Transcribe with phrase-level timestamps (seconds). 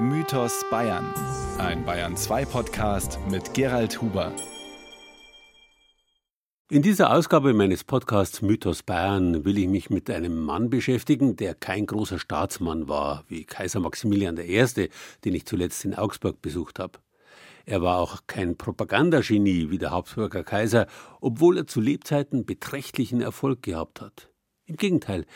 [0.00, 1.12] Mythos Bayern.
[1.58, 4.32] Ein Bayern 2 Podcast mit Gerald Huber.
[6.70, 11.56] In dieser Ausgabe meines Podcasts Mythos Bayern will ich mich mit einem Mann beschäftigen, der
[11.56, 14.64] kein großer Staatsmann war, wie Kaiser Maximilian I.,
[15.24, 17.00] den ich zuletzt in Augsburg besucht habe.
[17.66, 20.86] Er war auch kein Propagandagenie wie der Habsburger Kaiser,
[21.20, 24.30] obwohl er zu Lebzeiten beträchtlichen Erfolg gehabt hat.
[24.64, 25.26] Im Gegenteil,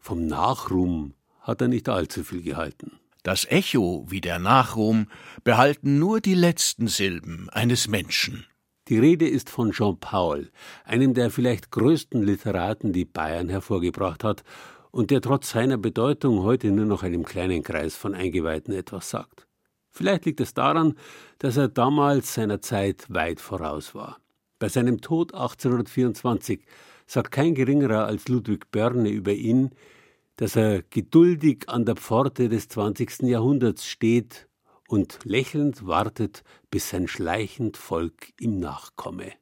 [0.00, 2.98] vom Nachruhm hat er nicht allzu viel gehalten.
[3.24, 5.06] Das Echo wie der Nachruhm
[5.44, 8.44] behalten nur die letzten Silben eines Menschen.
[8.88, 10.50] Die Rede ist von Jean Paul,
[10.84, 14.44] einem der vielleicht größten Literaten, die Bayern hervorgebracht hat
[14.90, 19.48] und der trotz seiner Bedeutung heute nur noch einem kleinen Kreis von Eingeweihten etwas sagt.
[19.90, 20.94] Vielleicht liegt es daran,
[21.38, 24.18] dass er damals seiner Zeit weit voraus war.
[24.58, 26.66] Bei seinem Tod 1824
[27.06, 29.70] sagt kein geringerer als Ludwig Börne über ihn,
[30.36, 33.22] dass er geduldig an der Pforte des 20.
[33.22, 34.48] Jahrhunderts steht
[34.88, 39.32] und lächelnd wartet, bis sein schleichend Volk ihm nachkomme.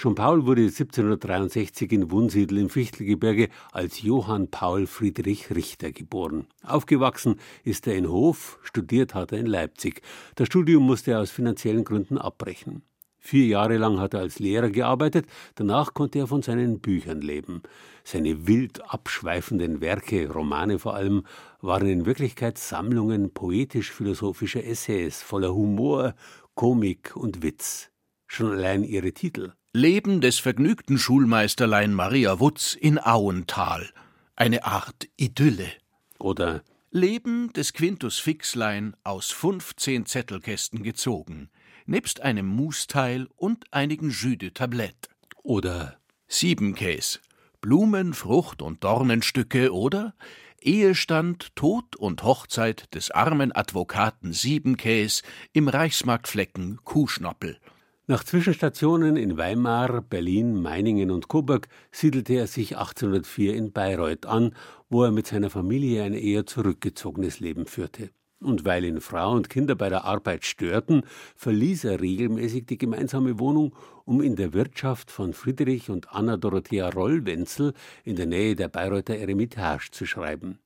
[0.00, 6.46] Jean Paul wurde 1763 in Wunsiedel im Fichtelgebirge als Johann Paul Friedrich Richter geboren.
[6.62, 10.02] Aufgewachsen ist er in Hof, studiert hat er in Leipzig.
[10.36, 12.82] Das Studium musste er aus finanziellen Gründen abbrechen.
[13.20, 17.62] Vier Jahre lang hat er als Lehrer gearbeitet, danach konnte er von seinen Büchern leben.
[18.04, 21.24] Seine wild abschweifenden Werke, Romane vor allem,
[21.60, 26.14] waren in Wirklichkeit Sammlungen poetisch-philosophischer Essays voller Humor,
[26.54, 27.90] Komik und Witz.
[28.26, 29.52] Schon allein ihre Titel.
[29.72, 33.90] Leben des vergnügten Schulmeisterlein Maria Wutz in Auental.
[34.36, 35.70] Eine Art Idylle.
[36.18, 41.50] Oder Leben des Quintus Fixlein aus fünfzehn Zettelkästen gezogen
[41.88, 45.08] nebst einem Musteil und einigen Jus de Tablette.
[45.42, 45.96] Oder
[46.28, 47.20] Siebenkäs,
[47.60, 50.14] Blumen, Frucht und Dornenstücke oder
[50.60, 55.22] Ehestand, Tod und Hochzeit des armen Advokaten Siebenkäs
[55.52, 57.58] im Reichsmarktflecken Kuhschnoppel.
[58.06, 64.54] Nach Zwischenstationen in Weimar, Berlin, Meiningen und Coburg siedelte er sich 1804 in Bayreuth an,
[64.88, 68.10] wo er mit seiner Familie ein eher zurückgezogenes Leben führte.
[68.40, 71.02] Und weil ihn Frau und Kinder bei der Arbeit störten,
[71.34, 76.88] verließ er regelmäßig die gemeinsame Wohnung, um in der Wirtschaft von Friedrich und Anna Dorothea
[76.88, 80.60] Rollwenzel in der Nähe der Bayreuther Eremitage zu schreiben.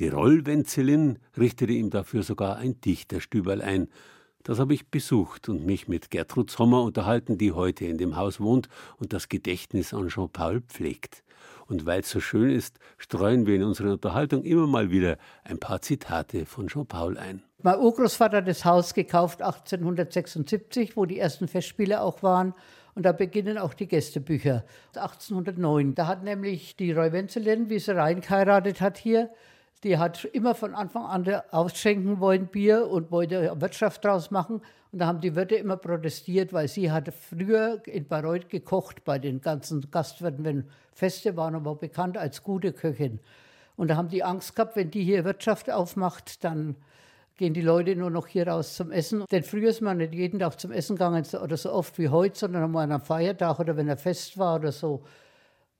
[0.00, 3.88] Die Rollwenzelin richtete ihm dafür sogar ein Dichterstüberl ein.
[4.42, 8.40] Das habe ich besucht und mich mit Gertrud Sommer unterhalten, die heute in dem Haus
[8.40, 8.68] wohnt
[8.98, 11.22] und das Gedächtnis an Jean Paul pflegt.
[11.68, 15.58] Und weil es so schön ist, streuen wir in unserer Unterhaltung immer mal wieder ein
[15.58, 17.42] paar Zitate von Jean-Paul ein.
[17.62, 22.54] Mein Urgroßvater hat das Haus gekauft 1876, wo die ersten Festspiele auch waren.
[22.94, 24.64] Und da beginnen auch die Gästebücher.
[24.94, 29.30] 1809, da hat nämlich die Roy Wenzelin, wie sie reingeheiratet hat hier,
[29.84, 34.62] die hat immer von Anfang an ausschenken wollen Bier und wollte Wirtschaft draus machen.
[34.92, 39.18] Und da haben die Wirte immer protestiert, weil sie hatte früher in Bayreuth gekocht bei
[39.18, 43.20] den ganzen Gastwirten, wenn Feste waren, aber bekannt als gute Köchin.
[43.76, 46.76] Und da haben die Angst gehabt, wenn die hier Wirtschaft aufmacht, dann
[47.36, 49.24] gehen die Leute nur noch hier raus zum Essen.
[49.30, 52.38] Denn früher ist man nicht jeden Tag zum Essen gegangen oder so oft wie heute,
[52.38, 55.02] sondern einmal an einem Feiertag oder wenn er fest war oder so.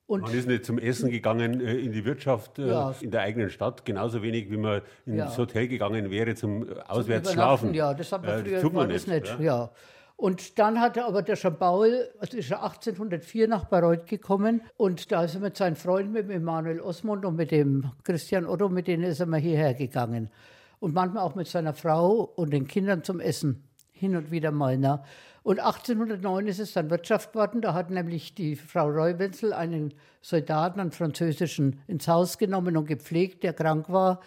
[0.07, 2.95] Und man ist nicht zum Essen gegangen äh, in die Wirtschaft äh, ja.
[3.01, 5.37] in der eigenen Stadt, genauso wenig wie man ins ja.
[5.37, 7.73] Hotel gegangen wäre zum äh, Auswärtsschlafen.
[7.73, 9.07] Ja, das hat man früher äh, man nicht.
[9.07, 9.69] nicht ja.
[10.15, 15.11] Und dann hat er aber der Schabaul, also ist er 1804 nach Bayreuth gekommen und
[15.11, 18.67] da ist er mit seinen Freunden, mit dem Emanuel Osmond und mit dem Christian Otto,
[18.69, 20.31] mit denen ist er mal hierher gegangen.
[20.79, 23.63] Und manchmal auch mit seiner Frau und den Kindern zum Essen,
[23.97, 24.77] hin und wieder mal.
[24.77, 25.01] Ne?
[25.43, 27.61] Und 1809 ist es dann Wirtschaft worden.
[27.61, 33.43] Da hat nämlich die Frau Reuwenzel einen Soldaten, einen französischen, ins Haus genommen und gepflegt,
[33.43, 34.19] der krank war.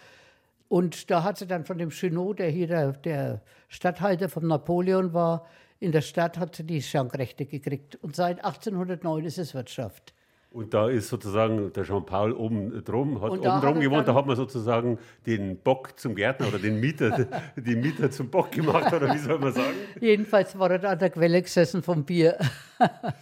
[0.67, 5.13] Und da hat sie dann von dem Chenot, der hier der, der Statthalter von Napoleon
[5.13, 5.45] war,
[5.79, 7.97] in der Stadt, hat sie die Schankrechte gekriegt.
[7.97, 10.13] Und seit 1809 ist es Wirtschaft.
[10.53, 14.35] Und da ist sozusagen der Jean-Paul oben drum, hat oben drum gewohnt, da hat man
[14.35, 17.25] sozusagen den Bock zum Gärtner oder den Mieter,
[17.55, 19.77] den Mieter zum Bock gemacht, oder wie soll man sagen?
[20.01, 22.37] Jedenfalls war er da an der Quelle gesessen vom Bier.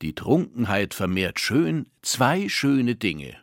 [0.00, 3.36] Die Trunkenheit vermehrt schön zwei schöne Dinge: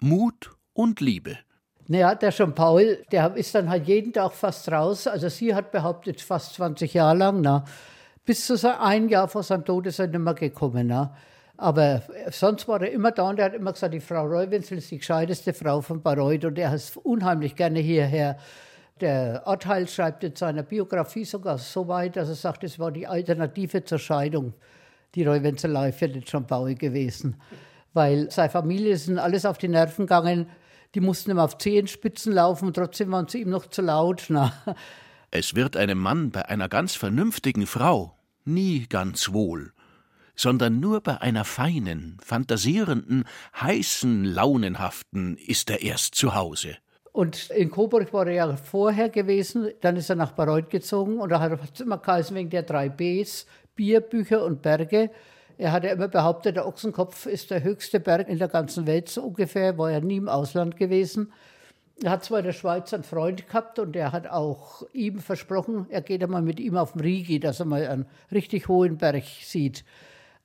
[0.00, 1.38] Mut und Liebe.
[1.86, 5.06] Naja, der Jean-Paul, der ist dann halt jeden Tag fast raus.
[5.06, 7.64] Also sie hat behauptet, fast 20 Jahre lang, na,
[8.24, 10.88] bis zu ein Jahr vor seinem Tod ist er nicht mehr gekommen.
[10.88, 11.14] Na.
[11.56, 14.90] Aber sonst war er immer da und er hat immer gesagt, die Frau Reuwenzel ist
[14.90, 18.38] die gescheiteste Frau von Bayreuth und er ist unheimlich gerne hierher.
[19.00, 23.06] Der Orteil schreibt in seiner Biografie sogar so weit, dass er sagt, es war die
[23.06, 24.54] Alternative zur Scheidung,
[25.14, 27.36] die Reuwenzelei für den Paul gewesen.
[27.92, 30.46] Weil seine Familie sind alles auf die Nerven gegangen.
[30.94, 34.26] Die mussten immer auf Zehenspitzen laufen und trotzdem waren sie ihm noch zu laut.
[34.28, 34.52] Na.
[35.30, 38.14] Es wird einem Mann bei einer ganz vernünftigen Frau
[38.44, 39.72] nie ganz wohl,
[40.34, 43.24] sondern nur bei einer feinen, fantasierenden,
[43.60, 46.76] heißen, launenhaften ist er erst zu Hause.
[47.12, 51.28] Und in Coburg war er ja vorher gewesen, dann ist er nach Bayreuth gezogen und
[51.28, 53.46] da hat es immer geheißen wegen der drei Bs,
[53.76, 55.10] Bier, Bücher und Berge.
[55.58, 59.10] Er hat ja immer behauptet, der Ochsenkopf ist der höchste Berg in der ganzen Welt
[59.10, 61.32] so ungefähr, war ja nie im Ausland gewesen.
[62.02, 65.86] Er hat zwar in der Schweiz einen Freund gehabt und er hat auch ihm versprochen,
[65.90, 69.24] er geht einmal mit ihm auf den Rigi, dass er mal einen richtig hohen Berg
[69.42, 69.84] sieht.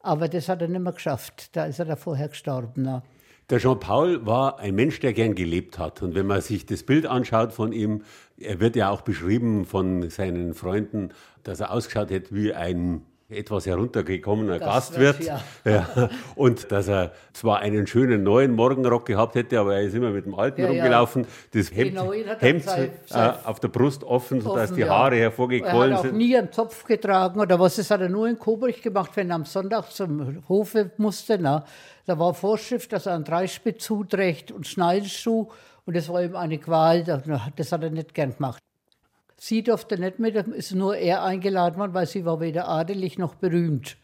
[0.08, 1.54] Aber das hat er nicht mehr geschafft.
[1.58, 3.02] Da ist er da vorher gestorben.
[3.50, 6.02] Der Jean-Paul war ein Mensch, der gern gelebt hat.
[6.02, 8.04] Und wenn man sich das Bild anschaut von ihm,
[8.38, 11.10] er wird ja auch beschrieben von seinen Freunden,
[11.44, 15.22] dass er ausgeschaut hätte wie ein etwas heruntergekommener Gastwirt.
[15.22, 15.42] Ja.
[15.66, 16.10] ja.
[16.36, 20.26] Und dass er zwar einen schönen neuen Morgenrock gehabt hätte, aber er ist immer mit
[20.26, 21.28] dem alten ja, rumgelaufen.
[21.54, 25.98] Das Hemd, genau, Hemd sein, äh, auf der Brust offen, sodass offen, die Haare hervorgequollen
[25.98, 26.06] sind.
[26.06, 28.82] Er hat auch nie einen Zopf getragen oder was, das hat er nur in Coburg
[28.82, 31.38] gemacht, wenn er am Sonntag zum Hofe musste.
[31.38, 31.66] Na.
[32.06, 35.48] Da war Vorschrift, dass er einen Dreispitz zuträgt und Schneidelschuh
[35.86, 38.62] und das war ihm eine Qual, das hat er nicht gern gemacht.
[39.40, 43.36] Sie durfte nicht mit, ist nur er eingeladen worden, weil sie war weder adelig noch
[43.36, 43.98] berühmt.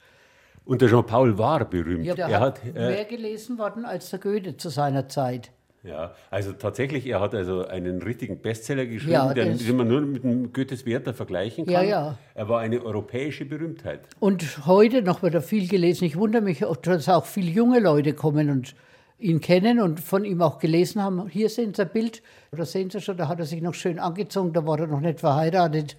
[0.66, 2.06] Und der Jean-Paul war berühmt.
[2.06, 5.52] Ja, der er hat, hat äh, mehr gelesen worden als der Goethe zu seiner Zeit.
[5.84, 10.00] Ja, also tatsächlich, er hat also einen richtigen Bestseller geschrieben, ja, den, den man nur
[10.00, 11.74] mit dem Goethes Werther vergleichen kann.
[11.74, 12.18] Ja, ja.
[12.36, 14.00] Er war eine europäische Berühmtheit.
[14.22, 16.06] Und heute noch wird er viel gelesen.
[16.06, 18.76] Ich wundere mich, dass auch viele junge Leute kommen und
[19.24, 21.28] ihn kennen und von ihm auch gelesen haben.
[21.28, 22.22] Hier sehen Sie ein Bild,
[22.52, 25.00] da sehen Sie schon, da hat er sich noch schön angezogen, da war er noch
[25.00, 25.98] nicht verheiratet.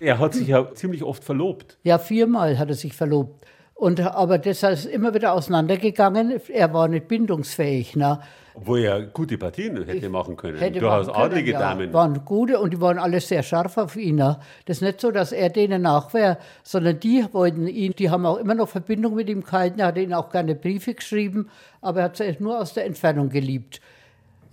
[0.00, 1.78] Er hat sich ja ziemlich oft verlobt.
[1.84, 3.46] Ja, viermal hat er sich verlobt.
[3.74, 6.40] Und, aber das ist immer wieder auseinandergegangen.
[6.48, 7.96] Er war nicht bindungsfähig.
[7.96, 8.20] Ne?
[8.54, 10.58] Obwohl er gute Partien hätte machen können.
[10.58, 11.58] Hätte Durchaus machen können, adlige ja.
[11.58, 11.92] Damen.
[11.92, 14.18] waren gute und die waren alle sehr scharf auf ihn.
[14.18, 18.24] Das ist nicht so, dass er denen nach wäre, sondern die wollten ihn, die haben
[18.24, 19.80] auch immer noch Verbindung mit ihm gehalten.
[19.80, 23.28] Er hat ihnen auch gerne Briefe geschrieben, aber er hat sie nur aus der Entfernung
[23.28, 23.80] geliebt.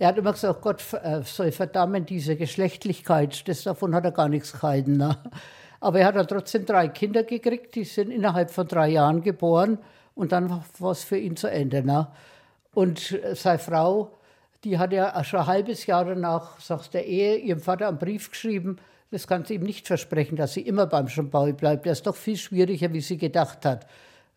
[0.00, 4.28] Er hat immer gesagt, Gott äh, soll verdammen diese Geschlechtlichkeit, das, davon hat er gar
[4.28, 4.96] nichts gehalten.
[4.96, 5.16] Ne?
[5.78, 9.78] Aber er hat dann trotzdem drei Kinder gekriegt, die sind innerhalb von drei Jahren geboren
[10.16, 11.84] und dann war es für ihn zu Ende.
[11.84, 12.08] Ne?
[12.74, 14.18] Und seine Frau,
[14.64, 18.30] die hat ja schon ein halbes Jahr danach, sagt der Ehe, ihrem Vater einen Brief
[18.30, 18.76] geschrieben,
[19.10, 21.84] das kann sie ihm nicht versprechen, dass sie immer beim Champagne bleibt.
[21.84, 23.86] Der ist doch viel schwieriger, wie sie gedacht hat.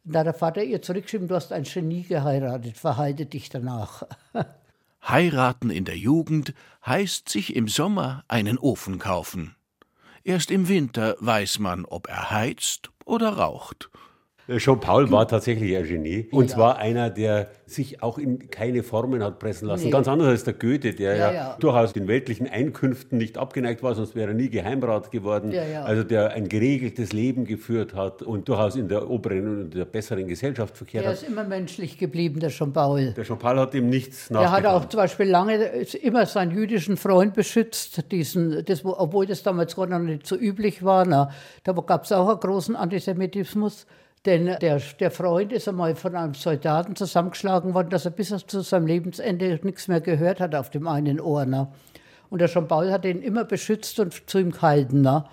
[0.03, 4.03] Und da der Vater ihr zurückgeschrieben, du hast ein Genie geheiratet, verhalte dich danach.
[5.07, 6.53] Heiraten in der Jugend
[6.85, 9.55] heißt sich im Sommer einen Ofen kaufen.
[10.23, 13.89] Erst im Winter weiß man, ob er heizt oder raucht.
[14.47, 16.27] Jean-Paul war tatsächlich ein Genie.
[16.31, 16.55] Und ja.
[16.55, 19.85] zwar einer, der sich auch in keine Formen hat pressen lassen.
[19.85, 19.89] Nee.
[19.89, 23.95] Ganz anders als der Goethe, der ja, ja, durchaus den weltlichen Einkünften nicht abgeneigt war,
[23.95, 25.51] sonst wäre er nie Geheimrat geworden.
[25.51, 29.85] Ja, also der ein geregeltes Leben geführt hat und durchaus in der oberen und der
[29.85, 31.21] besseren Gesellschaft verkehrt der hat.
[31.21, 33.13] Der ist immer menschlich geblieben, der Jean-Paul.
[33.13, 34.41] Der Jean-Paul hat ihm nichts nach.
[34.41, 35.55] Er hat auch zum Beispiel lange
[36.03, 40.83] immer seinen jüdischen Freund beschützt, diesen, das, obwohl das damals gar noch nicht so üblich
[40.83, 41.05] war.
[41.05, 41.31] Na,
[41.63, 43.87] da gab es auch einen großen Antisemitismus.
[44.25, 48.61] Denn der, der Freund ist einmal von einem Soldaten zusammengeschlagen worden, dass er bis zu
[48.61, 51.45] seinem Lebensende nichts mehr gehört hat auf dem einen Ohr.
[51.45, 51.67] Ne?
[52.29, 55.01] Und der Jean Paul hat ihn immer beschützt und zu ihm gehalten.
[55.01, 55.25] Ne?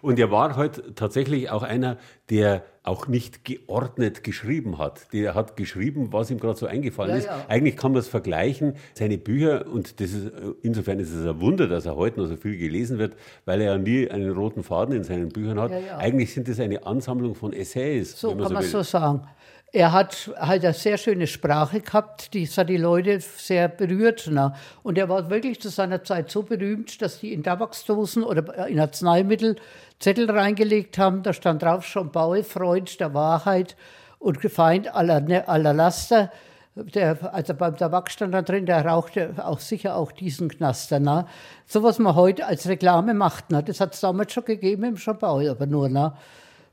[0.00, 1.96] Und er war halt tatsächlich auch einer,
[2.30, 5.12] der auch nicht geordnet geschrieben hat.
[5.12, 7.26] Der hat geschrieben, was ihm gerade so eingefallen ja, ist.
[7.26, 7.44] Ja.
[7.48, 10.30] Eigentlich kann man es vergleichen, seine Bücher, und das ist,
[10.62, 13.14] insofern ist es ein Wunder, dass er heute noch so viel gelesen wird,
[13.44, 15.72] weil er ja nie einen roten Faden in seinen Büchern hat.
[15.72, 18.20] Ja, Eigentlich sind es eine Ansammlung von Essays.
[18.20, 19.26] So kann man, so, so sagen.
[19.72, 24.28] Er hat halt eine sehr schöne Sprache gehabt, die hat die Leute sehr berührt.
[24.28, 24.54] Ne?
[24.82, 28.78] Und er war wirklich zu seiner Zeit so berühmt, dass die in Tabaksdosen oder in
[28.78, 29.56] Arzneimittel
[29.98, 31.22] Zettel reingelegt haben.
[31.22, 33.76] Da stand drauf schon Baue, Freund der Wahrheit
[34.18, 36.30] und Feind aller, ne, aller Laster.
[36.74, 41.00] Der, also beim Tabak stand da drin, der rauchte auch sicher auch diesen Knaster.
[41.00, 41.26] Ne?
[41.64, 43.62] So was man heute als Reklame macht, ne?
[43.62, 45.88] das hat es damals schon gegeben im Schabau, aber nur.
[45.88, 46.12] Ne?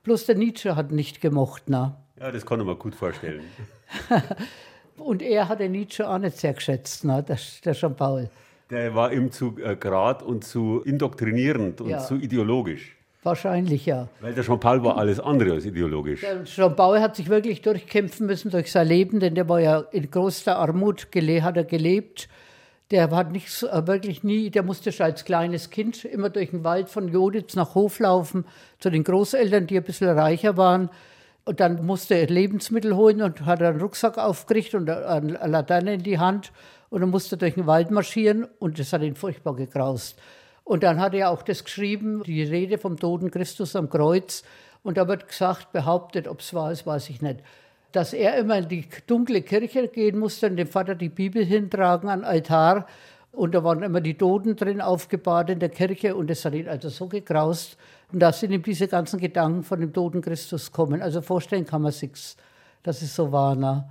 [0.04, 1.70] Bloß der Nietzsche hat nicht gemocht.
[1.70, 1.96] Ne?
[2.20, 3.44] Ja, das kann ich mir gut vorstellen.
[4.98, 7.24] und er hat den Nietzsche auch nicht sehr geschätzt, ne?
[7.24, 8.30] der, der Jean-Paul.
[8.72, 12.00] Der war ihm zu äh, grad und zu indoktrinierend und ja.
[12.00, 12.98] zu ideologisch.
[13.24, 14.10] Wahrscheinlich ja.
[14.20, 16.22] Weil der Jean-Paul war alles andere als ideologisch.
[16.22, 20.12] Der Jean-Paul hat sich wirklich durchkämpfen müssen durch sein Leben, denn der war ja in
[20.12, 22.28] großer Armut, hat er gelebt.
[22.92, 26.64] Der hat nichts, äh, wirklich nie, der musste schon als kleines Kind immer durch den
[26.64, 28.46] Wald von Joditz nach Hof laufen,
[28.80, 30.90] zu den Großeltern, die ein bisschen reicher waren.
[31.46, 36.04] Und dann musste er Lebensmittel holen und hat einen Rucksack aufgerichtet und eine Laterne in
[36.04, 36.52] die Hand
[36.90, 40.20] und er musste durch den Wald marschieren und das hat ihn furchtbar gegraust.
[40.64, 44.44] Und dann hat er auch das geschrieben, die Rede vom toten Christus am Kreuz.
[44.82, 47.42] Und da wird gesagt, behauptet, ob es wahr ist, weiß ich nicht,
[47.92, 52.10] dass er immer in die dunkle Kirche gehen musste und dem Vater die Bibel hintragen
[52.10, 52.88] an Altar.
[53.32, 56.68] Und da waren immer die Toten drin aufgebahrt in der Kirche und das hat ihn
[56.68, 57.78] also so gegraust.
[58.12, 61.02] Und da sind ihm diese ganzen Gedanken von dem toten Christus kommen.
[61.02, 62.38] Also vorstellen kann man sich's,
[62.84, 63.56] dass es so war.
[63.56, 63.90] Ne?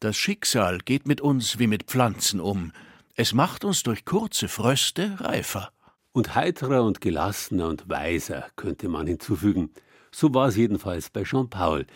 [0.00, 2.72] Das Schicksal geht mit uns wie mit Pflanzen um.
[3.16, 5.70] Es macht uns durch kurze Fröste reifer.
[6.16, 9.70] Und heiterer und gelassener und weiser könnte man hinzufügen.
[10.12, 11.86] So war es jedenfalls bei Jean Paul.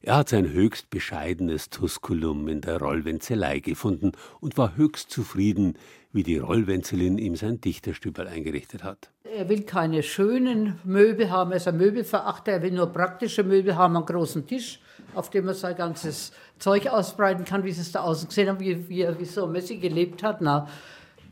[0.00, 5.76] Er hat sein höchst bescheidenes Tusculum in der Rollwenzelei gefunden und war höchst zufrieden,
[6.10, 9.10] wie die Rollwenzelin ihm sein Dichterstübel eingerichtet hat.
[9.24, 13.76] Er will keine schönen Möbel haben, er ist ein Möbelverachter, er will nur praktische Möbel
[13.76, 14.80] haben, einen großen Tisch,
[15.14, 18.88] auf dem er sein ganzes Zeug ausbreiten kann, wie es da außen gesehen haben, wie,
[18.88, 20.40] wie er wie so Messi gelebt hat.
[20.40, 20.66] Na.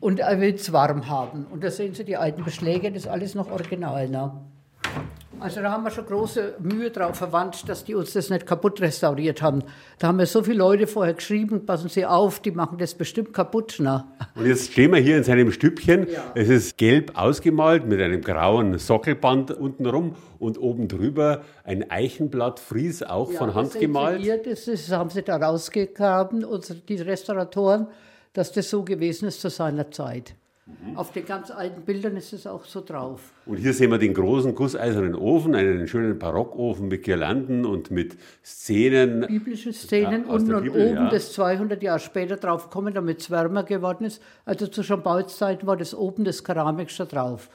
[0.04, 1.46] Und er will es warm haben.
[1.50, 4.06] Und da sehen Sie die alten Beschläge, das ist alles noch original.
[4.10, 4.38] Na.
[5.40, 8.82] Also da haben wir schon große Mühe drauf verwandt, dass die uns das nicht kaputt
[8.82, 9.62] restauriert haben.
[9.98, 13.32] Da haben wir so viele Leute vorher geschrieben, passen Sie auf, die machen das bestimmt
[13.32, 13.76] kaputt.
[13.78, 14.06] Na.
[14.34, 16.06] Und jetzt stehen wir hier in seinem Stübchen.
[16.10, 16.32] Ja.
[16.34, 23.02] Es ist gelb ausgemalt mit einem grauen Sockelband untenrum und oben drüber ein Eichenblatt Fries,
[23.02, 24.20] auch ja, von Hand gemalt.
[24.20, 26.44] Hier, das, ist, das haben sie da rausgegraben,
[26.90, 27.86] die Restauratoren,
[28.34, 30.34] dass das so gewesen ist zu seiner Zeit.
[30.66, 30.96] Mhm.
[30.96, 33.32] Auf den ganz alten Bildern ist es auch so drauf.
[33.44, 38.16] Und hier sehen wir den großen gusseisernen Ofen, einen schönen Barockofen mit Girlanden und mit
[38.42, 39.26] Szenen.
[39.26, 41.10] Biblische Szenen unten und Bibel, oben, ja.
[41.10, 44.22] das 200 Jahre später drauf kommen, damit es wärmer geworden ist.
[44.46, 47.50] Also zu Zeit war das oben das Keramik schon drauf.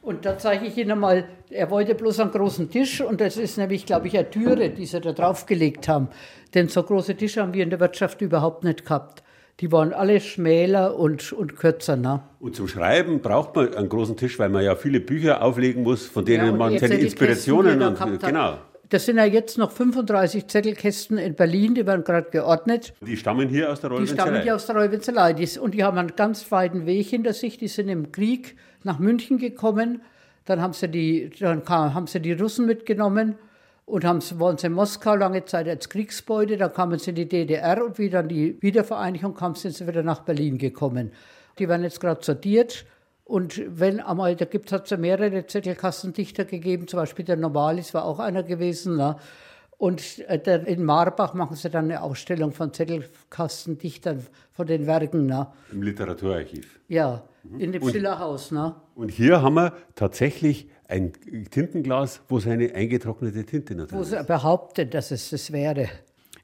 [0.00, 3.56] Und da zeige ich Ihnen mal, er wollte bloß einen großen Tisch und das ist
[3.56, 6.08] nämlich, glaube ich, eine Türe, die sie da draufgelegt haben.
[6.54, 9.23] Denn so große Tische haben wir in der Wirtschaft überhaupt nicht gehabt.
[9.60, 11.96] Die waren alle schmäler und, und kürzer.
[11.96, 12.22] Ne?
[12.40, 16.06] Und zum Schreiben braucht man einen großen Tisch, weil man ja viele Bücher auflegen muss,
[16.06, 18.58] von denen ja, man seine Inspirationen und genau.
[18.90, 22.94] Das sind ja jetzt noch 35 Zettelkästen in Berlin, die werden gerade geordnet.
[23.00, 24.16] Die stammen hier aus der Rollwinzelei?
[24.16, 25.34] Die stammen hier aus der Rollwinzelei.
[25.60, 27.56] und die haben einen ganz weiten Weg hinter sich.
[27.56, 30.02] Die sind im Krieg nach München gekommen.
[30.44, 33.36] Dann haben sie die, dann kam, haben sie die Russen mitgenommen
[33.86, 36.56] und haben, waren sie in Moskau lange Zeit als Kriegsbeute.
[36.56, 40.02] Dann kamen sie in die DDR und wieder an die Wiedervereinigung kamen sind sie wieder
[40.02, 41.12] nach Berlin gekommen.
[41.58, 42.86] Die werden jetzt gerade sortiert.
[43.24, 48.04] Und wenn einmal, da gibt es ja mehrere Zettelkastendichter gegeben, zum Beispiel der Normalis war
[48.04, 48.96] auch einer gewesen.
[48.96, 49.16] Ne?
[49.78, 55.26] Und äh, in Marbach machen sie dann eine Ausstellung von Zettelkastendichtern von den Werken.
[55.26, 55.46] Ne?
[55.72, 56.80] Im Literaturarchiv.
[56.88, 57.22] Ja,
[57.58, 58.50] in dem Schillerhaus.
[58.50, 58.74] Ne?
[58.94, 61.12] Und hier haben wir tatsächlich ein
[61.50, 65.88] Tintenglas, wo seine eingetrocknete Tinte natürlich Wo sie behauptet, dass es das wäre.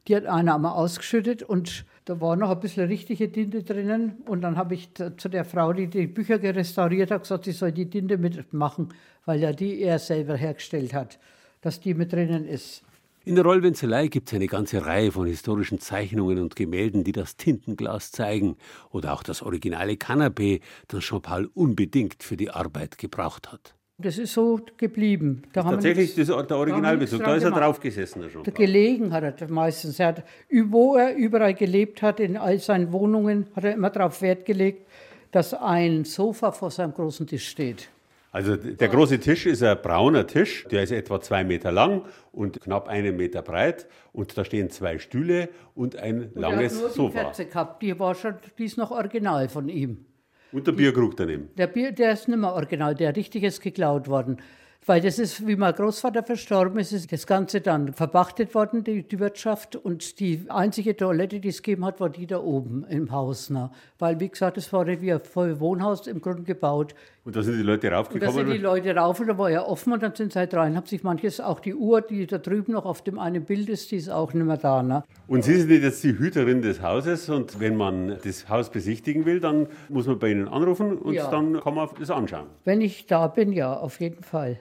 [0.08, 4.22] Die hat einer einmal ausgeschüttet und da war noch ein bisschen richtige Tinte drinnen.
[4.26, 7.72] Und dann habe ich zu der Frau, die die Bücher gerestauriert hat, gesagt, sie soll
[7.72, 8.88] die Tinte mitmachen,
[9.26, 11.18] weil ja die er selber hergestellt hat,
[11.60, 12.82] dass die mit drinnen ist.
[13.22, 17.36] In der Rollwenzelei gibt es eine ganze Reihe von historischen Zeichnungen und Gemälden, die das
[17.36, 18.56] Tintenglas zeigen
[18.90, 23.74] oder auch das originale Kanapee, das Jean-Paul unbedingt für die Arbeit gebraucht hat.
[24.02, 25.42] Das ist so geblieben.
[25.52, 28.28] Da tatsächlich nichts, das, der Originalbezug, da ist er drauf gesessen.
[28.30, 28.42] Schon.
[28.42, 29.98] Gelegen hat er meistens.
[29.98, 30.24] Er hat,
[30.66, 34.86] wo er überall gelebt hat, in all seinen Wohnungen, hat er immer darauf Wert gelegt,
[35.30, 37.88] dass ein Sofa vor seinem großen Tisch steht.
[38.32, 42.60] Also der große Tisch ist ein brauner Tisch, der ist etwa zwei Meter lang und
[42.60, 43.88] knapp einen Meter breit.
[44.12, 47.32] Und da stehen zwei Stühle und ein und langes er hat nur Sofa.
[47.36, 50.04] Die gehabt, die war schon, die ist noch original von ihm.
[50.52, 51.48] Und der Bierkrug daneben.
[51.56, 54.38] Der Bier, der ist nicht mehr original, der richtig ist geklaut worden.
[54.86, 59.06] Weil das ist, wie mein Großvater verstorben ist, ist das Ganze dann verpachtet worden, die,
[59.06, 59.76] die Wirtschaft.
[59.76, 63.50] Und die einzige Toilette, die es gegeben hat, war die da oben im Haus.
[63.50, 63.70] Ne?
[63.98, 66.94] Weil, wie gesagt, es war wie ein voll Wohnhaus im Grunde gebaut.
[67.24, 68.34] Und da sind die Leute raufgekommen?
[68.34, 70.38] Und da sind die Leute rauf und da war ja offen und dann sind sie
[70.38, 70.74] halt rein.
[70.74, 73.90] Haben sich manches, auch die Uhr, die da drüben noch auf dem einen Bild ist,
[73.90, 74.82] die ist auch nicht mehr da.
[74.82, 75.04] Ne?
[75.26, 79.40] Und Sie sind jetzt die Hüterin des Hauses und wenn man das Haus besichtigen will,
[79.40, 81.30] dann muss man bei Ihnen anrufen und ja.
[81.30, 82.46] dann kann man das anschauen.
[82.64, 84.58] Wenn ich da bin, ja, auf jeden Fall.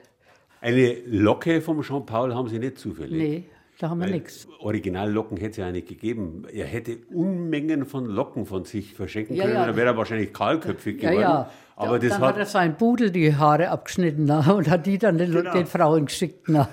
[0.60, 3.18] Eine Locke vom Jean-Paul haben Sie nicht zufällig?
[3.18, 3.44] Nee,
[3.78, 4.46] da haben wir nichts.
[4.58, 6.44] Originallocken hätte es ja nicht gegeben.
[6.52, 9.56] Er hätte Unmengen von Locken von sich verschenken ja, können.
[9.56, 9.66] Ja.
[9.66, 11.14] Dann wäre er wahrscheinlich kahlköpfig geworden.
[11.14, 11.50] Ja, ja.
[11.76, 14.98] Aber das dann hat, hat er seinen Pudel die Haare abgeschnitten na, und hat die
[14.98, 15.52] dann den, genau.
[15.52, 16.46] den Frauen geschickt.
[16.48, 16.68] Na.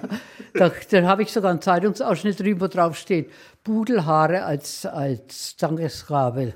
[0.53, 3.31] da, dann habe ich sogar einen Zeitungsausschnitt drüber, wo drauf steht,
[3.63, 6.55] Pudelhaare als, als Dankesgabe.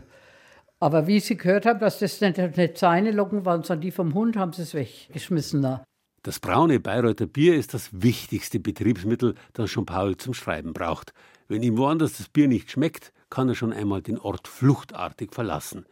[0.81, 4.13] Aber wie Sie gehört haben, dass das nicht, nicht seine Locken waren, sondern die vom
[4.13, 5.61] Hund, haben sie es weggeschmissen.
[5.61, 5.85] Na.
[6.24, 11.13] Das braune Bayreuther Bier ist das wichtigste Betriebsmittel, das schon Paul zum Schreiben braucht.
[11.48, 15.86] Wenn ihm woanders das Bier nicht schmeckt, kann er schon einmal den Ort fluchtartig verlassen.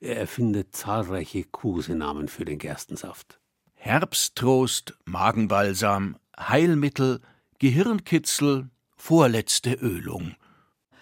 [0.00, 3.38] Er erfindet zahlreiche Kosenamen für den Gerstensaft.
[3.74, 7.20] Herbsttrost, Magenbalsam, Heilmittel,
[7.58, 10.34] Gehirnkitzel, vorletzte Ölung.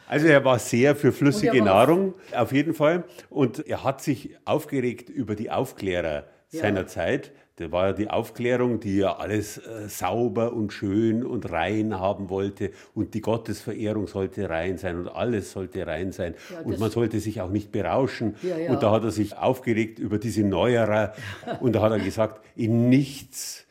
[0.08, 3.04] Also er war sehr für flüssige Nahrung, auf jeden Fall.
[3.30, 6.60] Und er hat sich aufgeregt über die Aufklärer ja.
[6.60, 7.32] seiner Zeit.
[7.56, 12.28] Das war ja die Aufklärung, die ja alles äh, sauber und schön und rein haben
[12.28, 12.72] wollte.
[12.94, 16.34] Und die Gottesverehrung sollte rein sein und alles sollte rein sein.
[16.50, 18.34] Ja, und man sollte sich auch nicht berauschen.
[18.42, 18.72] Ja, ja.
[18.72, 21.14] Und da hat er sich aufgeregt über diese Neuerer.
[21.60, 23.63] und da hat er gesagt, in nichts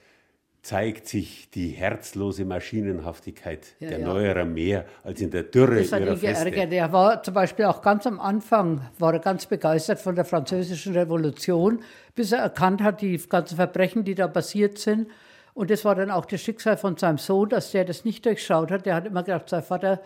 [0.64, 4.06] zeigt sich die herzlose Maschinenhaftigkeit ja, der ja.
[4.08, 6.72] Neuerer mehr als in der Dürre das hat ihrer ihn geärgert.
[6.72, 10.94] Er war zum Beispiel auch ganz am Anfang war er ganz begeistert von der französischen
[10.94, 11.82] Revolution,
[12.16, 15.10] bis er erkannt hat, die ganzen Verbrechen, die da passiert sind.
[15.54, 18.72] Und das war dann auch das Schicksal von seinem Sohn, dass der das nicht durchschaut
[18.72, 18.86] hat.
[18.86, 20.02] Der hat immer gedacht, sein Vater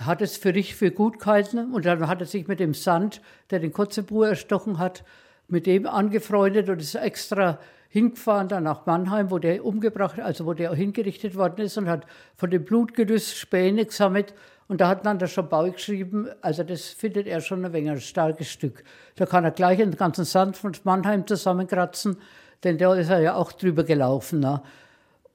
[0.00, 1.72] hat es für dich für gut gehalten.
[1.72, 5.04] Und dann hat er sich mit dem Sand, der den Kotzebue erstochen hat,
[5.46, 10.54] mit dem angefreundet und ist extra hingefahren dann nach Mannheim, wo der umgebracht, also wo
[10.54, 14.34] der hingerichtet worden ist und hat von dem Blutgerüst Späne gesammelt.
[14.68, 18.00] Und da hat dann der Schabau geschrieben, also das findet er schon ein wenig ein
[18.00, 18.82] starkes Stück.
[19.14, 22.16] Da kann er gleich den ganzen Sand von Mannheim zusammenkratzen,
[22.64, 24.40] denn da ist er ja auch drüber gelaufen.
[24.40, 24.60] Ne?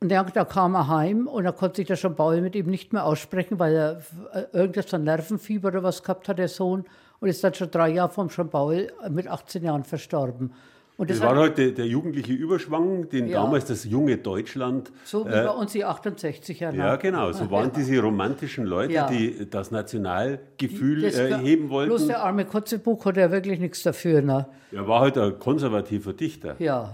[0.01, 2.91] Und dann, da kam er heim und da konnte sich der Schabau mit ihm nicht
[2.91, 4.01] mehr aussprechen, weil er
[4.33, 6.85] äh, irgendwas von Nervenfieber oder was gehabt hat, der Sohn.
[7.19, 8.73] Und ist dann schon drei Jahre vom Schabau
[9.09, 10.53] mit 18 Jahren verstorben.
[11.01, 13.41] Und das, das war halt der, der, jugendliche Überschwang, den ja.
[13.41, 14.91] damals das junge Deutschland.
[15.03, 16.75] So wie äh, bei uns die 68er.
[16.75, 17.31] Ja, genau.
[17.31, 19.07] So waren diese romantischen Leute, ja.
[19.07, 21.89] die das Nationalgefühl das, äh, heben wollten.
[21.89, 24.21] Bloß der arme Kotzebuch hat ja wirklich nichts dafür.
[24.21, 24.45] Ne?
[24.71, 26.55] Er war halt ein konservativer Dichter.
[26.59, 26.93] Ja.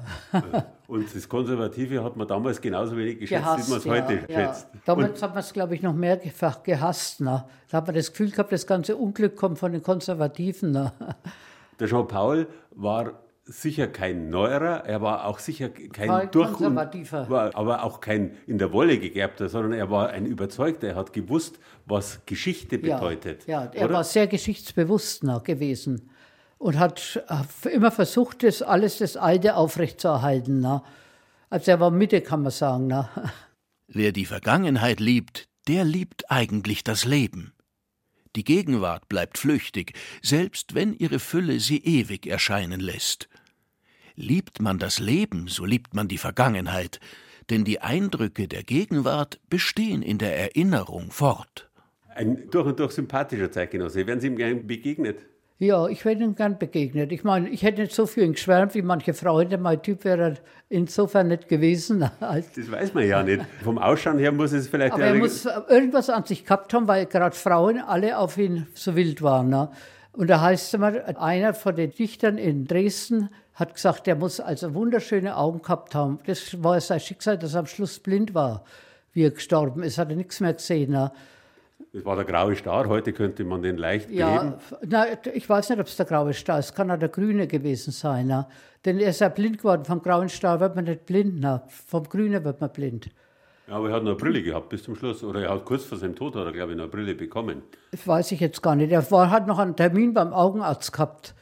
[0.87, 4.13] Und das Konservative hat man damals genauso wenig geschätzt, gehasst, wie man es ja, heute
[4.31, 4.39] ja.
[4.39, 4.67] schätzt.
[4.85, 7.19] Damals Und hat man es, glaube ich, noch mehrfach gehasst.
[7.19, 7.43] Ne?
[7.69, 10.71] Da hat man das Gefühl gehabt, das ganze Unglück kommt von den Konservativen.
[10.71, 10.93] Ne?
[11.77, 13.11] Der Jean-Paul war
[13.47, 18.73] sicher kein Neuerer, er war auch sicher kein durch war aber auch kein in der
[18.73, 20.89] Wolle gegerbter, sondern er war ein Überzeugter.
[20.89, 23.47] Er hat gewusst, was Geschichte bedeutet.
[23.47, 23.95] Ja, ja er oder?
[23.95, 26.09] war sehr geschichtsbewusst gewesen
[26.57, 27.23] und hat
[27.71, 30.59] immer versucht, das alles das Alte aufrechtzuerhalten.
[30.59, 30.83] Na.
[31.49, 32.87] Also er war Mitte, kann man sagen.
[32.87, 33.09] Na.
[33.87, 37.53] Wer die Vergangenheit liebt, der liebt eigentlich das Leben.
[38.35, 43.29] Die Gegenwart bleibt flüchtig, selbst wenn ihre Fülle sie ewig erscheinen lässt.
[44.19, 46.99] Liebt man das Leben, so liebt man die Vergangenheit,
[47.51, 51.69] denn die Eindrücke der Gegenwart bestehen in der Erinnerung fort.
[52.15, 54.07] Ein durch und durch sympathischer Zeitgenosse.
[54.07, 55.19] Werden Sie ihm gerne begegnet?
[55.59, 57.11] Ja, ich wäre ihm gern begegnet.
[57.11, 59.59] Ich meine, ich hätte nicht so viel geschwärmt wie manche Freunde.
[59.59, 61.99] Mein Typ wäre insofern nicht gewesen.
[62.19, 63.45] das weiß man ja nicht.
[63.63, 64.93] Vom Ausschauen her muss es vielleicht...
[64.93, 68.95] Aber er muss irgendwas an sich gehabt haben, weil gerade Frauen alle auf ihn so
[68.95, 69.49] wild waren.
[69.49, 69.69] Ne?
[70.17, 74.39] Und da heißt es immer, einer von den Dichtern in Dresden hat gesagt, er muss
[74.39, 76.17] also wunderschöne Augen gehabt haben.
[76.25, 78.63] Das war sein Schicksal, dass er am Schluss blind war,
[79.13, 79.99] wie er gestorben ist.
[79.99, 80.89] Hat er nichts mehr gesehen.
[80.89, 81.11] Ne?
[81.93, 85.79] Das war der graue Star, heute könnte man den leicht ja, Na, ich weiß nicht,
[85.79, 88.25] ob es der graue Star ist, kann auch der grüne gewesen sein.
[88.25, 88.47] Ne?
[88.85, 91.61] Denn er ist ja blind geworden, vom grauen Star wird man nicht blind, ne?
[91.67, 93.11] vom grünen wird man blind.
[93.67, 95.23] Ja, aber er hat noch eine Brille gehabt bis zum Schluss.
[95.23, 97.63] Oder er hat kurz vor seinem Tod, hat er, glaube ich, eine Brille bekommen.
[97.91, 98.91] Das weiß ich jetzt gar nicht.
[98.91, 101.35] Er war, hat noch einen Termin beim Augenarzt gehabt.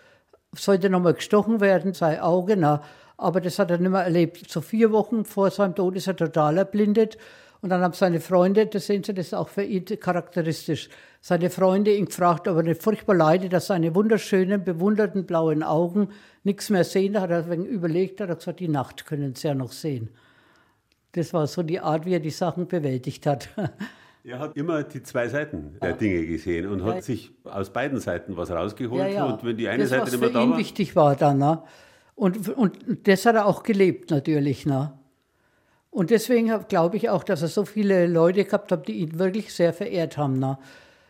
[0.55, 2.57] Sollte noch mal gestochen werden, sein Auge.
[2.57, 2.81] Na,
[3.17, 4.49] aber das hat er nicht mehr erlebt.
[4.49, 7.17] So vier Wochen vor seinem Tod ist er total erblindet.
[7.61, 10.89] Und dann haben seine Freunde, das sehen Sie, das ist auch für ihn charakteristisch,
[11.21, 16.09] seine Freunde ihn gefragt, ob er nicht furchtbar leidet, dass seine wunderschönen, bewunderten blauen Augen
[16.43, 17.13] nichts mehr sehen.
[17.13, 20.09] Da hat er ein überlegt, hat er gesagt, die Nacht können sie ja noch sehen.
[21.15, 23.49] Das war so die Art, wie er die Sachen bewältigt hat.
[24.27, 28.35] Er hat immer die zwei Seiten der Dinge gesehen und hat sich aus beiden Seiten
[28.35, 28.99] was rausgeholt.
[28.99, 29.25] Ja, ja.
[29.25, 30.57] Und wenn die eine das, Seite nicht mehr da war.
[30.57, 31.37] Wichtig war dann.
[31.37, 31.61] Ne?
[32.15, 34.65] Und, und das hat er auch gelebt natürlich.
[34.65, 34.93] Ne?
[35.91, 39.53] Und deswegen glaube ich auch, dass er so viele Leute gehabt hat, die ihn wirklich
[39.53, 40.39] sehr verehrt haben.
[40.39, 40.57] Na.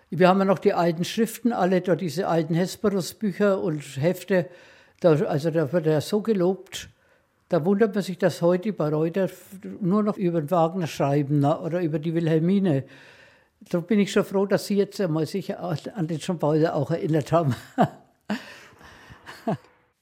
[0.09, 4.49] Wir haben ja noch die alten Schriften, alle da diese alten Hesperus-Bücher und Hefte.
[4.99, 6.89] Da, also da wird er so gelobt.
[7.49, 9.29] Da wundert man sich, dass heute die Bayreuther
[9.79, 12.85] nur noch über den Wagner schreiben oder über die Wilhelmine.
[13.69, 17.31] Da bin ich schon froh, dass Sie jetzt einmal sich an den Schambauer auch erinnert
[17.31, 17.55] haben.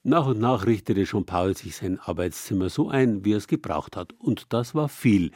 [0.06, 3.96] Nach und nach richtete schon Paul sich sein Arbeitszimmer so ein, wie er es gebraucht
[3.96, 4.12] hat.
[4.18, 5.30] Und das war viel,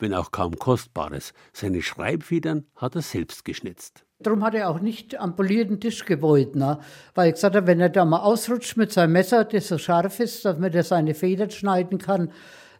[0.00, 1.32] wenn auch kaum Kostbares.
[1.52, 4.04] Seine Schreibfedern hat er selbst geschnitzt.
[4.18, 6.78] Darum hat er auch nicht am polierten Tisch gewollt, ne?
[7.14, 10.20] weil er gesagt hat, wenn er da mal ausrutscht mit seinem Messer, das so scharf
[10.20, 12.30] ist, damit er seine Federn schneiden kann,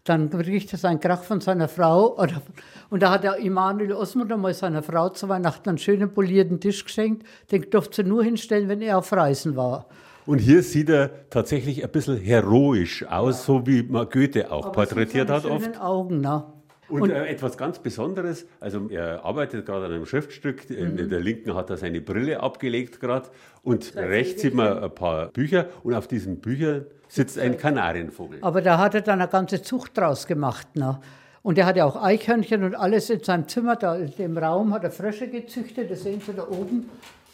[0.04, 2.18] dann kriegt er seinen Krach von seiner Frau.
[2.18, 2.42] Oder,
[2.90, 6.84] und da hat er Immanuel Osmund einmal seiner Frau zu Weihnachten einen schönen polierten Tisch
[6.84, 7.26] geschenkt.
[7.50, 9.86] Den durfte sie nur hinstellen, wenn er auf Reisen war.
[10.26, 13.44] Und hier sieht er tatsächlich ein bisschen heroisch aus, ja.
[13.44, 15.80] so wie man Goethe auch Aber porträtiert hat oft.
[15.80, 16.44] Augen, ne?
[16.90, 20.98] Und, und äh, etwas ganz Besonderes, also er arbeitet gerade an einem Schriftstück, mhm.
[20.98, 23.28] in der linken hat er seine Brille abgelegt gerade
[23.62, 28.38] und rechts sieht man ein paar Bücher und auf diesen Büchern sitzt ein Kanarienvogel.
[28.42, 30.76] Aber da hat er dann eine ganze Zucht draus gemacht.
[30.76, 30.98] Ne?
[31.42, 34.84] Und er hatte auch Eichhörnchen und alles in seinem Zimmer, da in dem Raum hat
[34.84, 36.88] er Frösche gezüchtet, das sehen Sie da oben.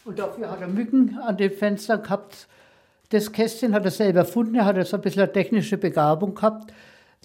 [0.05, 2.47] Und dafür hat er Mücken an den Fenstern gehabt.
[3.11, 6.73] Das Kästchen hat er selber erfunden, er hat so ein bisschen eine technische Begabung gehabt.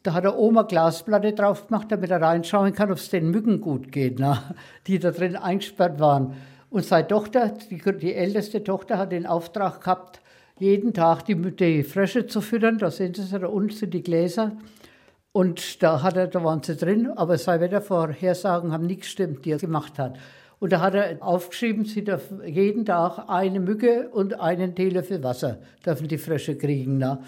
[0.03, 3.61] Da hat er Oma Glasplatte drauf gemacht, damit er reinschauen kann, ob es den Mücken
[3.61, 4.41] gut geht, ne?
[4.87, 6.33] die da drin eingesperrt waren.
[6.69, 10.21] Und seine Tochter, die, die, älteste Tochter, hat den Auftrag gehabt,
[10.57, 12.77] jeden Tag die, die Frösche zu füttern.
[12.77, 14.53] Da sehen Sie es, da unten sind die Gläser.
[15.33, 19.51] Und da, hat er, da waren sie drin, aber seine Wettervorhersagen haben nicht gestimmt, die
[19.51, 20.17] er gemacht hat.
[20.59, 25.59] Und da hat er aufgeschrieben, sie dürfen jeden Tag eine Mücke und einen Teelöffel Wasser
[25.85, 26.97] dürfen die Frösche kriegen.
[26.97, 27.19] Ne?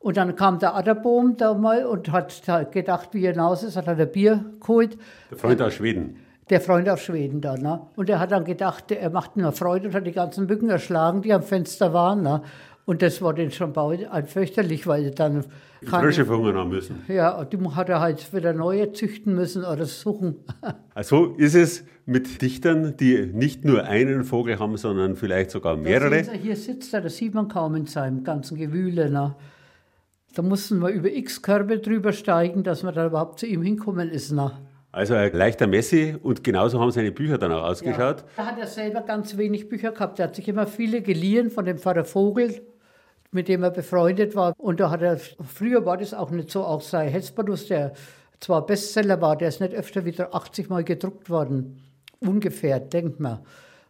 [0.00, 3.86] Und dann kam der Adderbohm da mal und hat gedacht, wie er hinaus ist, hat
[3.86, 4.96] er ein Bier geholt.
[5.30, 6.16] Der Freund aus Schweden.
[6.48, 7.54] Der Freund aus Schweden da.
[7.56, 7.82] Ne?
[7.96, 11.20] Und er hat dann gedacht, er macht nur Freude und hat die ganzen Mücken erschlagen,
[11.20, 12.22] die am Fenster waren.
[12.22, 12.40] Ne?
[12.86, 15.44] Und das war den schon ein fürchterlich, weil dann.
[15.84, 17.04] Frösche verhungern haben müssen.
[17.06, 20.36] Ja, die hat er halt wieder neue züchten müssen oder suchen.
[20.94, 26.24] Also ist es mit Dichtern, die nicht nur einen Vogel haben, sondern vielleicht sogar mehrere.
[26.24, 29.08] Sie, hier sitzt er, das sieht man kaum in seinem ganzen Gewühle.
[29.08, 29.34] Ne?
[30.34, 34.10] Da mussten wir über x Körbe drüber steigen, dass man da überhaupt zu ihm hinkommen
[34.10, 34.30] ist.
[34.30, 34.60] Na.
[34.92, 38.18] Also ein leichter Messi und genauso haben seine Bücher dann auch ausgeschaut.
[38.18, 40.18] Ja, da hat er selber ganz wenig Bücher gehabt.
[40.18, 42.62] Er hat sich immer viele geliehen von dem Pfarrer Vogel,
[43.30, 44.54] mit dem er befreundet war.
[44.58, 47.92] Und da hat er, früher war das auch nicht so, auch sein Hesperus, der
[48.40, 51.82] zwar Bestseller war, der ist nicht öfter wieder 80 Mal gedruckt worden.
[52.20, 53.40] Ungefähr, denkt man.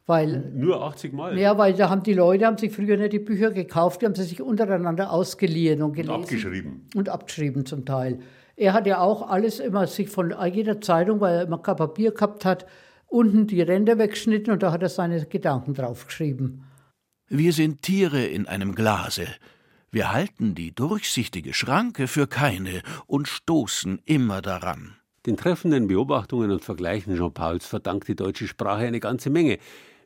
[0.06, 1.38] Weil, Nur 80 Mal?
[1.38, 4.14] Ja, weil da haben die Leute haben sich früher nicht die Bücher gekauft, die haben
[4.14, 6.14] sie sich untereinander ausgeliehen und gelesen.
[6.14, 6.88] Und abgeschrieben.
[6.94, 8.20] Und abgeschrieben zum Teil.
[8.56, 12.12] Er hat ja auch alles immer sich von jeder Zeitung, weil er immer kein Papier
[12.12, 12.66] gehabt hat,
[13.06, 16.64] unten die Ränder weggeschnitten und da hat er seine Gedanken draufgeschrieben.
[17.28, 19.26] Wir sind Tiere in einem Glase.
[19.90, 24.99] Wir halten die durchsichtige Schranke für keine und stoßen immer daran.
[25.26, 29.58] Den treffenden Beobachtungen und Vergleichen Jean-Pauls verdankt die deutsche Sprache eine ganze Menge.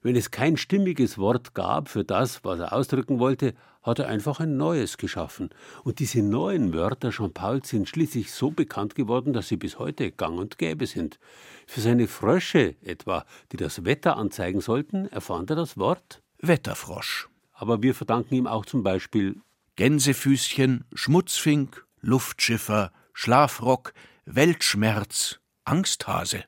[0.03, 4.41] Wenn es kein stimmiges Wort gab für das, was er ausdrücken wollte, hat er einfach
[4.41, 5.51] ein neues geschaffen.
[5.85, 10.37] Und diese neuen Wörter Jean-Paul sind schließlich so bekannt geworden, dass sie bis heute gang
[10.37, 11.21] und gäbe sind.
[11.69, 17.29] Für seine Frösche etwa, die das Wetter anzeigen sollten, erfand er das Wort Wetterfrosch.
[17.53, 19.41] Aber wir verdanken ihm auch zum Beispiel
[19.77, 23.95] Gänsefüßchen, Schmutzfink, Luftschiffer, Schlafrock,
[24.27, 26.45] Weltschmerz, Angsthase.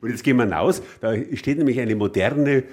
[0.00, 2.64] Und jetzt gehen wir hinaus, da steht nämlich eine moderne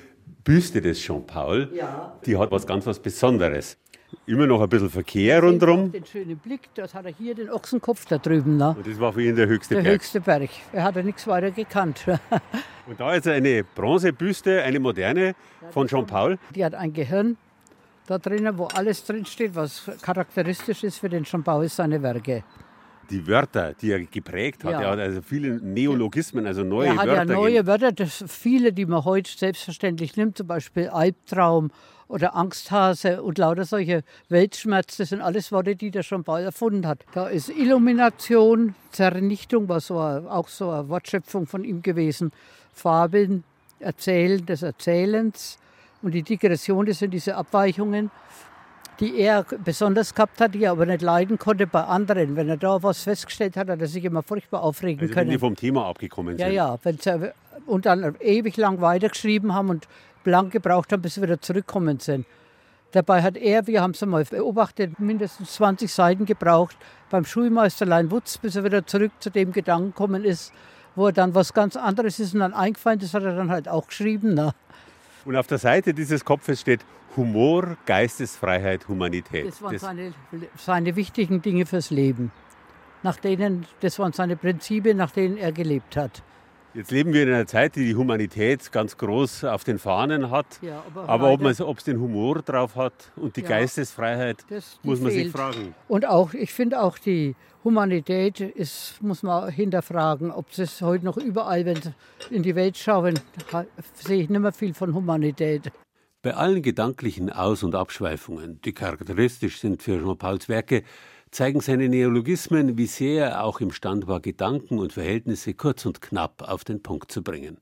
[0.44, 2.18] Büste des Jean-Paul, ja.
[2.26, 3.78] die hat was ganz was Besonderes.
[4.26, 5.92] Immer noch ein bisschen Verkehr rundherum.
[5.92, 8.56] Den schönen Blick, das hat er hier den Ochsenkopf da drüben.
[8.56, 8.74] Ne?
[8.78, 9.86] Und das war für ihn der höchste der Berg.
[9.86, 10.50] Der höchste Berg.
[10.72, 12.06] Er hat ja nichts weiter gekannt.
[12.88, 15.36] Und da ist eine Bronzebüste, eine moderne
[15.72, 16.40] von Jean-Paul.
[16.56, 17.36] Die hat ein Gehirn
[18.06, 22.46] da drinnen, wo alles drinsteht, was charakteristisch ist für den Jean-Paul, seine Werke
[23.10, 24.74] die Wörter, die er geprägt hat.
[24.74, 24.82] Ja.
[24.82, 27.12] Er hat also viele Neologismen, also neue Wörter.
[27.12, 31.72] Er hat ja neue Wörter, das viele, die man heute selbstverständlich nimmt, zum Beispiel Albtraum
[32.08, 36.88] oder Angsthase und lauter solche Weltschmerz, das sind alles Worte, die der schon bald erfunden
[36.88, 37.04] hat.
[37.14, 42.32] Da ist Illumination, Zernichtung, war so eine, auch so eine Wortschöpfung von ihm gewesen.
[42.74, 43.44] Fabeln,
[43.80, 45.60] Erzählen des Erzählens
[46.02, 48.10] und die Digression, das sind diese Abweichungen
[49.00, 52.36] die er besonders gehabt hat, die er aber nicht leiden konnte bei anderen.
[52.36, 55.28] Wenn er da was festgestellt hat, hat er sich immer furchtbar aufregen also können.
[55.28, 56.52] Wenn die vom Thema abgekommen sind.
[56.52, 56.80] Ja, ja.
[56.84, 57.32] Sie,
[57.66, 59.88] und dann ewig lang weitergeschrieben haben und
[60.24, 62.26] blank gebraucht haben, bis sie wieder zurückkommen sind.
[62.92, 66.78] Dabei hat er, wir haben es einmal beobachtet, mindestens 20 Seiten gebraucht
[67.10, 70.54] beim Schulmeisterlein Wutz, bis er wieder zurück zu dem Gedanken gekommen ist,
[70.96, 73.68] wo er dann was ganz anderes ist und dann eingefallen, das hat er dann halt
[73.68, 74.34] auch geschrieben.
[74.34, 74.54] Na.
[75.26, 76.80] Und auf der Seite dieses Kopfes steht
[77.16, 79.48] Humor, Geistesfreiheit, Humanität.
[79.48, 80.14] Das waren das seine,
[80.58, 82.32] seine wichtigen Dinge fürs Leben.
[83.04, 86.24] Nach denen, das waren seine Prinzipien, nach denen er gelebt hat.
[86.74, 90.46] Jetzt leben wir in einer Zeit, die die Humanität ganz groß auf den Fahnen hat.
[90.62, 95.00] Ja, aber, aber ob es den Humor drauf hat und die ja, Geistesfreiheit, das, muss
[95.00, 95.24] man fehlt.
[95.24, 95.74] sich fragen.
[95.88, 101.18] Und auch, ich finde auch die Humanität ist, muss man hinterfragen, ob es heute noch
[101.18, 101.94] überall, wenn Sie
[102.30, 103.20] in die Welt schauen,
[103.94, 105.72] sehe ich nicht mehr viel von Humanität.
[106.24, 110.84] Bei allen gedanklichen Aus- und Abschweifungen, die charakteristisch sind für Jean-Pauls Werke,
[111.30, 116.42] zeigen seine Neologismen, wie sehr er auch imstand war, Gedanken und Verhältnisse kurz und knapp
[116.42, 117.58] auf den Punkt zu bringen.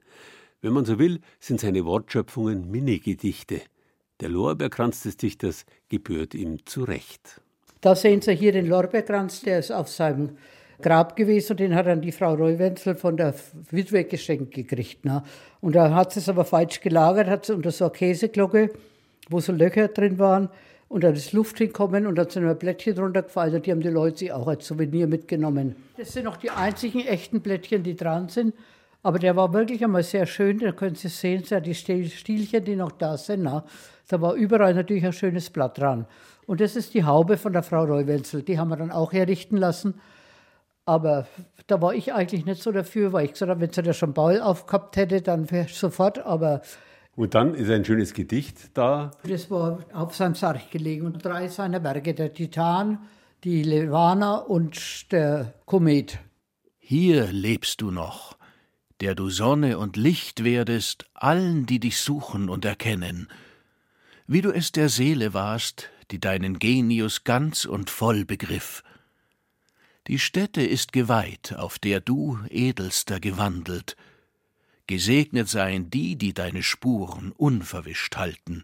[0.61, 3.61] Wenn man so will, sind seine Wortschöpfungen Minigedichte.
[4.21, 7.41] Der Lorbeerkranz des Dichters gebührt ihm zu Recht.
[7.81, 10.37] Da sehen Sie hier den Lorbeerkranz, der ist auf seinem
[10.81, 13.33] Grab gewesen und den hat dann die Frau Reuwenzel von der
[13.71, 15.05] Witwe geschenkt gekriegt.
[15.05, 15.23] Ne?
[15.61, 18.71] Und da hat sie es aber falsch gelagert, hat sie unter so einer Käseglocke,
[19.29, 20.49] wo so Löcher drin waren,
[20.87, 23.89] und da ist Luft hinkommen und da sind ein Blättchen drunter gefallen die haben die
[23.89, 25.75] Leute sich auch als Souvenir mitgenommen.
[25.97, 28.53] Das sind noch die einzigen echten Blättchen, die dran sind.
[29.01, 32.91] Aber der war wirklich einmal sehr schön, da können Sie sehen, die Stielchen, die noch
[32.91, 33.43] da sind.
[33.43, 33.63] Na,
[34.07, 36.05] da war überall natürlich ein schönes Blatt dran.
[36.47, 39.57] Und das ist die Haube von der Frau Reuwenzel, die haben wir dann auch herrichten
[39.57, 39.95] lassen.
[40.85, 41.27] Aber
[41.67, 44.13] da war ich eigentlich nicht so dafür, weil ich gesagt habe, wenn sie das schon
[44.13, 46.19] Baul aufgehabt hätte, dann wäre sofort.
[46.25, 46.61] Aber
[47.15, 49.11] und dann ist ein schönes Gedicht da.
[49.23, 52.99] Das war auf seinem Sarg gelegen und drei seiner Werke, der Titan,
[53.43, 56.19] die Levana und der Komet.
[56.77, 58.37] Hier lebst du noch,
[58.99, 63.29] der du Sonne und Licht werdest allen, die dich suchen und erkennen,
[64.27, 68.83] wie du es der Seele warst, die deinen Genius ganz und voll begriff.
[70.07, 73.95] Die Stätte ist geweiht, auf der du, Edelster, gewandelt,
[74.87, 78.63] Gesegnet seien die, die deine Spuren unverwischt halten.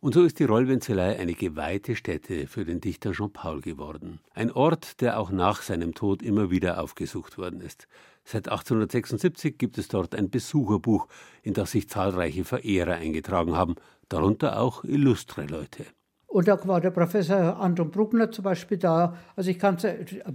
[0.00, 4.20] Und so ist die Rollwenzelei eine geweihte Stätte für den Dichter Jean Paul geworden.
[4.34, 7.88] Ein Ort, der auch nach seinem Tod immer wieder aufgesucht worden ist.
[8.22, 11.08] Seit 1876 gibt es dort ein Besucherbuch,
[11.42, 13.76] in das sich zahlreiche Verehrer eingetragen haben,
[14.10, 15.86] darunter auch illustre Leute.
[16.32, 19.14] Und da war der Professor Anton Bruckner zum Beispiel da.
[19.36, 19.84] Also ich kann es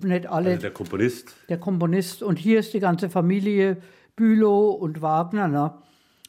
[0.03, 0.51] nicht alle.
[0.51, 1.33] Also der Komponist.
[1.49, 2.21] Der Komponist.
[2.21, 3.77] Und hier ist die ganze Familie
[4.15, 5.47] Bülow und Wagner.
[5.47, 5.73] Ne?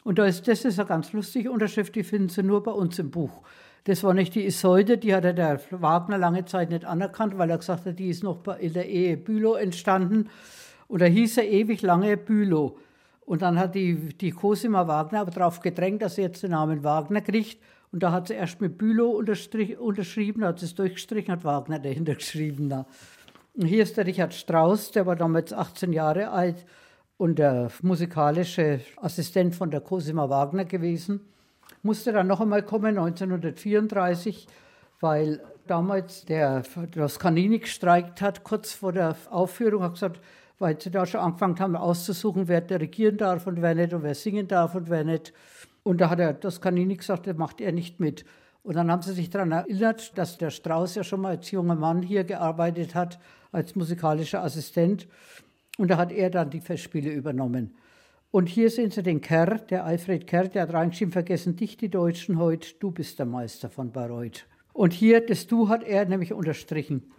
[0.05, 2.99] Und da ist, das ist eine ganz lustige Unterschrift, die finden Sie nur bei uns
[2.99, 3.43] im Buch.
[3.85, 7.59] Das war nicht die Isolde, die hat der Wagner lange Zeit nicht anerkannt, weil er
[7.59, 10.31] gesagt hat, die ist noch in der Ehe Bülow entstanden.
[10.87, 12.79] Und da hieß er ewig lange Bülow.
[13.27, 16.83] Und dann hat die, die Cosima Wagner aber darauf gedrängt, dass sie jetzt den Namen
[16.85, 17.59] Wagner kriegt.
[17.91, 22.69] Und da hat sie erst mit Bülow unterschrieben, hat es durchgestrichen, hat Wagner dahinter geschrieben.
[22.69, 22.87] Da.
[23.55, 26.65] Und hier ist der Richard Strauss, der war damals 18 Jahre alt
[27.17, 31.21] und der musikalische Assistent von der Cosima Wagner gewesen.
[31.83, 34.47] Musste dann noch einmal kommen, 1934,
[35.01, 40.21] weil damals der Toscanini gestreikt hat, kurz vor der Aufführung, hat gesagt,
[40.59, 44.15] weil sie da schon angefangen haben auszusuchen, wer dirigieren darf und wer nicht und wer
[44.15, 45.33] singen darf und wer nicht.
[45.83, 48.25] Und da hat er Toscanini gesagt, das macht er nicht mit.
[48.63, 51.75] Und dann haben sie sich daran erinnert, dass der Strauß ja schon mal als junger
[51.75, 53.19] Mann hier gearbeitet hat,
[53.53, 55.09] als musikalischer Assistent.
[55.79, 57.75] Und da hat er dann die Festspiele übernommen.
[58.31, 61.89] Und hier sehen Sie den Kerr, der Alfred Kerr, der hat reingeschrieben, vergessen dich die
[61.89, 64.45] Deutschen heute, du bist der Meister von Bayreuth.
[64.75, 67.11] Und hier, das Du hat er nämlich unterstrichen.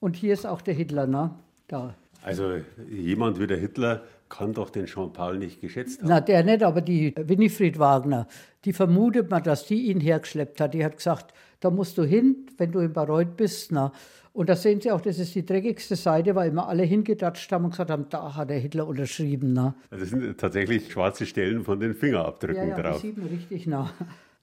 [0.00, 1.36] Und hier ist auch der Hitler, ne?
[1.68, 1.94] Da.
[2.22, 2.54] Also
[2.88, 6.08] jemand wie der Hitler kann doch den Jean-Paul nicht geschätzt haben.
[6.08, 8.26] Na, der nicht, aber die Winifred Wagner,
[8.64, 10.74] die vermutet man, dass die ihn hergeschleppt hat.
[10.74, 13.72] Die hat gesagt, da musst du hin, wenn du in Bayreuth bist.
[13.72, 13.92] Na.
[14.32, 17.64] Und da sehen Sie auch, das ist die dreckigste Seite, weil immer alle hingedatscht haben
[17.64, 19.52] und gesagt haben, da hat der Hitler unterschrieben.
[19.52, 19.74] Na.
[19.90, 22.92] Das sind tatsächlich schwarze Stellen von den Fingerabdrücken ja, ja, drauf.
[22.92, 23.92] Das sieht man richtig nach.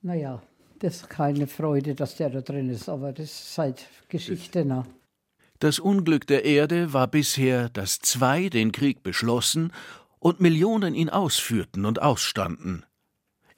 [0.01, 0.41] Naja,
[0.79, 4.65] das ist keine Freude, dass der da drin ist, aber das ist halt Geschichte.
[4.65, 4.85] Na.
[5.59, 9.73] Das Unglück der Erde war bisher, dass zwei den Krieg beschlossen
[10.19, 12.85] und Millionen ihn ausführten und ausstanden.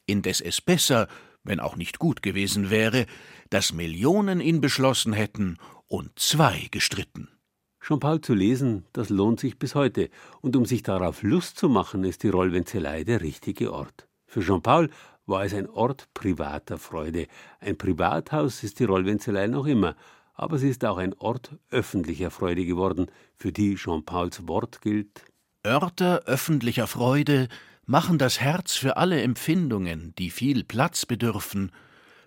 [0.06, 1.10] Indes es besser,
[1.44, 3.06] wenn auch nicht gut gewesen wäre,
[3.50, 5.58] dass Millionen ihn beschlossen hätten
[5.88, 7.28] und zwei gestritten.
[7.82, 10.10] Jean-Paul zu lesen, das lohnt sich bis heute,
[10.42, 14.08] und um sich darauf Lust zu machen, ist die Rollwenzelei der richtige Ort.
[14.26, 14.90] Für Jean-Paul
[15.26, 17.28] war es ein Ort privater Freude.
[17.60, 19.96] Ein Privathaus ist die Rollwenzelei noch immer,
[20.40, 25.26] aber sie ist auch ein Ort öffentlicher Freude geworden, für die Jean-Pauls Wort gilt.
[25.68, 27.50] Örter öffentlicher Freude
[27.86, 31.74] machen das Herz für alle Empfindungen, die viel Platz bedürfen,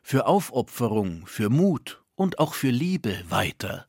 [0.03, 3.87] für Aufopferung, für Mut und auch für Liebe weiter.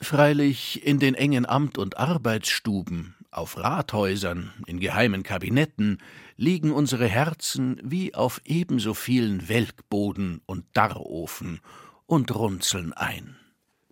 [0.00, 5.98] Freilich in den engen Amt- und Arbeitsstuben, auf Rathäusern, in geheimen Kabinetten
[6.36, 11.60] liegen unsere Herzen wie auf ebenso vielen Welkboden und Darrofen
[12.14, 13.34] und runzeln ein.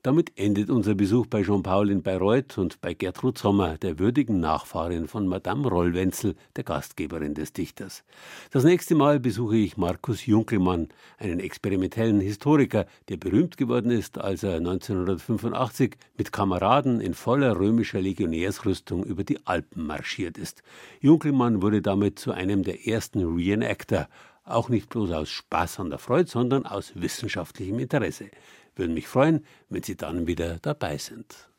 [0.05, 5.09] Damit endet unser Besuch bei Jean-Paul in Bayreuth und bei Gertrud Sommer, der würdigen Nachfahrin
[5.09, 8.05] von Madame Rollwenzel, der Gastgeberin des Dichters.
[8.53, 14.45] Das nächste Mal besuche ich Markus Junkelmann, einen experimentellen Historiker, der berühmt geworden ist, als
[14.45, 20.63] er 1985 mit Kameraden in voller römischer Legionärsrüstung über die Alpen marschiert ist.
[21.01, 24.09] Junkelmann wurde damit zu einem der ersten Reenactor,
[24.45, 28.31] auch nicht bloß aus Spaß an der Freude, sondern aus wissenschaftlichem Interesse.
[28.75, 31.52] Würde mich freuen, wenn Sie dann wieder dabei sind.